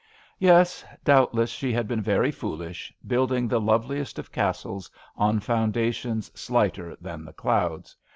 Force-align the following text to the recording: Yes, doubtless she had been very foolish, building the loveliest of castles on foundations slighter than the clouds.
Yes, 0.39 0.83
doubtless 1.03 1.51
she 1.51 1.71
had 1.73 1.87
been 1.87 2.01
very 2.01 2.31
foolish, 2.31 2.91
building 3.05 3.47
the 3.47 3.61
loveliest 3.61 4.17
of 4.17 4.31
castles 4.31 4.89
on 5.15 5.39
foundations 5.39 6.31
slighter 6.33 6.97
than 6.99 7.23
the 7.23 7.33
clouds. 7.33 7.95